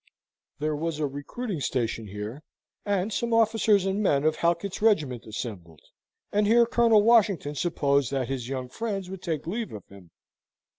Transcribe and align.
There 0.57 0.75
was 0.75 0.97
a 0.97 1.05
recruiting 1.05 1.59
station 1.59 2.07
here, 2.07 2.41
and 2.87 3.13
some 3.13 3.35
officers 3.35 3.85
and 3.85 4.01
men 4.01 4.23
of 4.23 4.37
Halkett's 4.37 4.81
regiment 4.81 5.27
assembled, 5.27 5.79
and 6.31 6.47
here 6.47 6.65
Colonel 6.65 7.03
Washington 7.03 7.53
supposed 7.53 8.09
that 8.09 8.27
his 8.27 8.49
young 8.49 8.67
friends 8.67 9.11
would 9.11 9.21
take 9.21 9.45
leave 9.45 9.71
of 9.71 9.85
him. 9.89 10.09